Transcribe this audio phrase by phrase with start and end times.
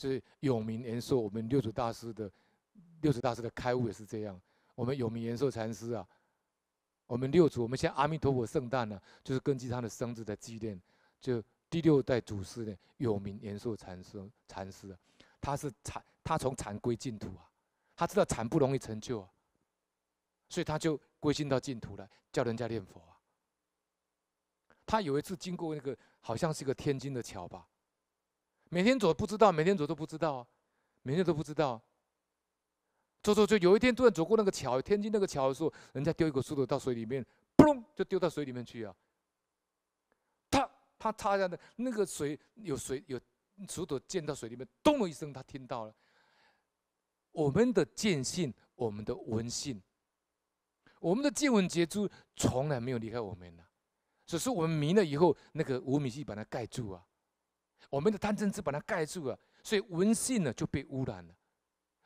[0.00, 2.32] 就是永明延寿，我们六祖大师的
[3.02, 4.40] 六祖大师的开悟也是这样。
[4.74, 6.08] 我们永明延寿禅师啊，
[7.06, 10.80] 我们六祖，我们现在阿弥陀佛圣诞呢，就是根据他的生日在纪念，
[11.20, 14.18] 就第六代祖师呢，永明延寿禅师
[14.48, 14.98] 禅师啊，
[15.38, 17.44] 他是禅，他从禅归净土啊，
[17.94, 19.28] 他知道禅不容易成就啊，
[20.48, 23.20] 所以他就归心到净土来，教人家念佛啊。
[24.86, 27.68] 他有一次经过那个好像是一个天津的桥吧，
[28.70, 30.46] 每天走不知道，每天走都不知道，
[31.02, 31.80] 每天都不知道。
[33.22, 37.26] 走走走，有一天突然走过那个桥，天津那个桥的时候，人家丢一个石头到水里面，
[37.56, 38.94] 砰，就丢到水里面去啊。
[40.48, 43.20] 他他擦下的那个水有水有
[43.68, 45.94] 石头溅到水里面，咚的一声，他听到了。
[47.32, 49.82] 我们的见性，我们的闻性，
[51.00, 53.64] 我们的见闻觉知从来没有离开我们呢。
[54.26, 57.04] 只是我们迷了以后，那个无明系把它盖住啊，
[57.88, 61.34] 我们的贪嗔痴把它盖住了，所以文性呢就被污染了，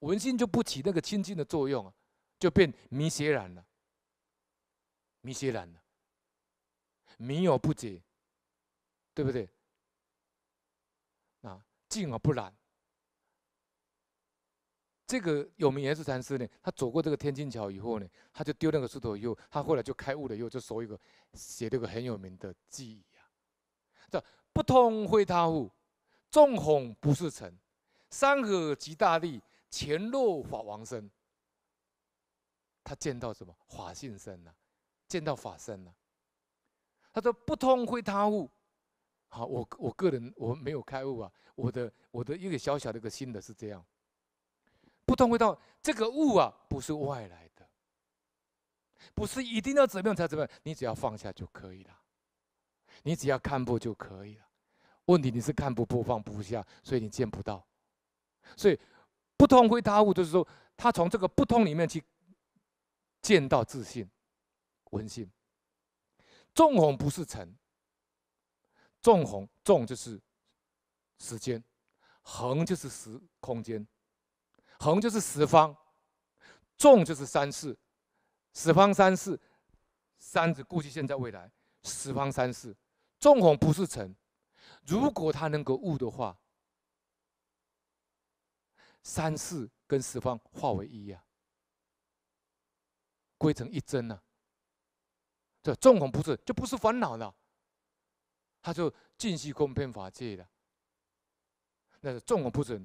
[0.00, 1.92] 文性就不起那个清净的作用啊，
[2.38, 3.64] 就变迷邪染了，
[5.20, 5.82] 迷邪染了，
[7.18, 8.02] 迷而不解，
[9.12, 9.48] 对不对？
[11.42, 12.54] 啊，净而不染。
[15.06, 21.00] 这个永明延寿禅师呢，他走过这个天津桥以后呢，他就丢那个石头以后，他后来就开悟了以后，就说一个
[21.32, 23.24] 写了一个很有名的偈啊，
[24.10, 24.22] 叫
[24.58, 25.70] “不通非他物，
[26.32, 27.56] 众红不是尘，
[28.10, 31.08] 山河极大力，潜落法王身。”
[32.82, 33.54] 他见到什么？
[33.68, 34.52] 法性身呐、
[35.06, 35.94] 见到法身呐、
[37.12, 38.50] 他说：“不通非他物。”
[39.30, 43.86] 好，我我个人我没有开悟啊，我的我的一个小小的一个心得是这样。
[45.06, 47.64] 不通会到这个物啊，不是外来的，
[49.14, 51.96] 不是一定要怎么样才怎么样，你只要放下就可以了，
[53.04, 54.47] 你只要看破就可以了。
[55.08, 57.66] 问题你是看不破、放不下，所以你见不到。
[58.56, 58.78] 所以
[59.36, 62.02] 不通非他物，就是说他从这个不通里面去
[63.22, 64.08] 见到自信、
[64.90, 65.30] 文性。
[66.54, 67.56] 众红不是尘，
[69.00, 70.20] 纵红纵就是
[71.18, 71.62] 时间，
[72.22, 73.86] 横就是时空间。
[74.78, 75.74] 横就是十方，
[76.76, 77.76] 纵就是三世，
[78.54, 79.38] 十方三世，
[80.18, 81.50] 三指过去、现在、未来，
[81.84, 82.76] 十方三世，
[83.18, 84.14] 纵红不是尘。
[84.86, 86.38] 如果他能够悟的话，
[89.02, 91.24] 三世跟十方化为一呀、啊，
[93.38, 94.22] 归成一真呐、啊。
[95.62, 97.34] 这众红不是，就不是烦恼了，
[98.62, 100.48] 他就尽虚空遍法界了。
[102.00, 102.80] 那是众红不是。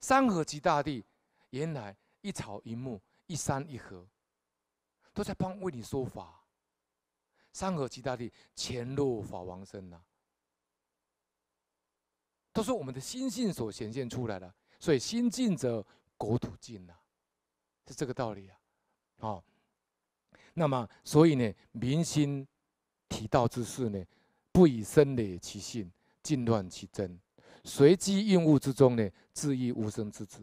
[0.00, 1.04] 山河及大地，
[1.50, 4.06] 原来一草一木、一山一河，
[5.14, 6.44] 都在帮为你说法。
[7.52, 10.04] 山河及大地，潜落法王身呐、啊，
[12.56, 14.50] 都是我们的心性所显现出来的。
[14.80, 15.84] 所以心净则
[16.16, 16.94] 国土净呐，
[17.86, 18.56] 是这个道理啊。
[19.18, 19.44] 好，
[20.54, 22.46] 那么所以呢，民心
[23.10, 24.02] 体道之事呢，
[24.52, 27.20] 不以身累其性，尽乱其真。
[27.62, 30.38] 随机应物之中呢，自益无生之智，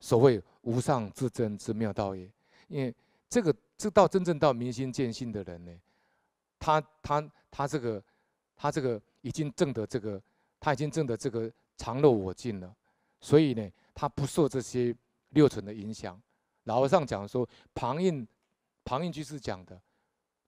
[0.00, 2.28] 所谓无上至真之妙道也。
[2.66, 2.92] 因为
[3.28, 5.72] 这个这到真正到明心见性的人呢，
[6.58, 8.02] 他他他这个
[8.56, 10.20] 他这个已经证得这个，
[10.64, 12.74] 他已经证得这个常乐我净了，
[13.20, 14.96] 所以呢，他不受这些
[15.28, 16.18] 六尘的影响。
[16.62, 18.26] 老和尚讲说，庞印
[18.82, 19.78] 庞印居士讲的，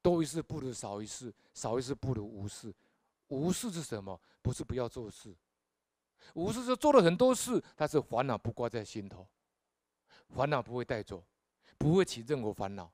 [0.01, 2.75] 多一事不如少一事，少一事不如无事。
[3.29, 4.19] 无事是什么？
[4.41, 5.37] 不是不要做事。
[6.33, 9.29] 无事是做了很多事，但是烦恼不挂在心头，
[10.31, 11.23] 烦恼不会带走，
[11.77, 12.91] 不会起任何烦恼。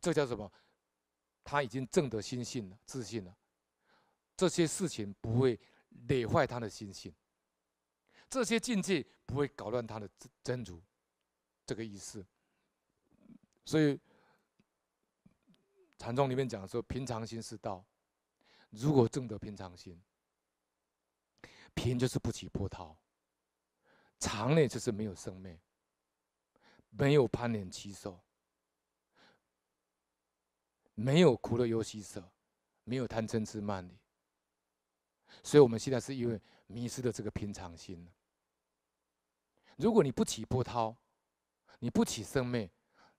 [0.00, 0.50] 这叫什么？
[1.44, 3.36] 他已经证得心性了，自信了。
[4.34, 5.60] 这些事情不会
[6.08, 7.14] 累坏他的心性，
[8.28, 10.80] 这些境界不会搞乱他的真真如，
[11.66, 12.24] 这个意思。
[13.64, 13.98] 所以
[15.98, 17.84] 禅宗里面讲说，平常心是道。
[18.70, 20.00] 如果证得平常心。
[21.74, 22.96] 平就是不起波涛，
[24.18, 25.60] 常呢就是没有生灭，
[26.90, 28.20] 没有攀缘起手，
[30.96, 32.32] 没有苦乐忧喜舍，
[32.82, 33.96] 没有贪嗔痴慢疑。
[35.42, 38.08] 所以我们现在是因为迷失了这个平常心。
[39.76, 40.96] 如果你不起波涛，
[41.78, 42.70] 你不起生灭，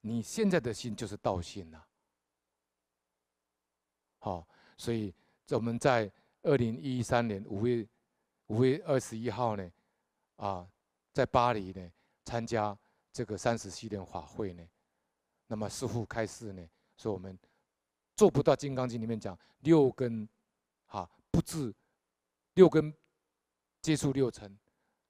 [0.02, 1.84] 你现在的心就是道心呐。
[4.20, 4.48] 好，
[4.78, 5.14] 所以
[5.50, 6.12] 我们在
[6.42, 7.88] 二零一三年五月。
[8.50, 9.72] 五月二十一号呢，
[10.38, 10.68] 啊，
[11.14, 11.92] 在巴黎呢
[12.26, 12.76] 参加
[13.14, 14.68] 这个三十系列法会呢，
[15.46, 16.68] 那么师父开示呢，
[16.98, 17.38] 说我们
[18.16, 20.28] 做不到《金刚经》里面讲六根，
[20.88, 21.72] 哈，不至
[22.60, 22.94] 六根
[23.82, 24.60] 接触六尘，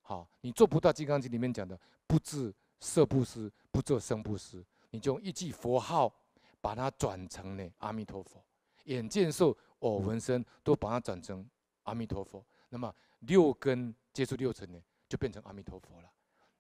[0.04, 1.76] 好，你做不到《金刚经》里面讲的
[2.06, 6.14] 不自色不思，不作声不思，你就用一句佛号
[6.62, 8.40] 把它转成呢阿弥陀佛，
[8.84, 9.50] 眼见受、
[9.80, 11.44] 耳闻声都把它转成
[11.86, 16.12] 阿弥陀佛，那么六根接触六尘呢，就变成阿弥陀佛了。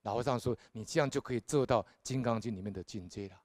[0.02, 3.40] 老和尚说，你这样就可以做到《金刚经》里面的境界了。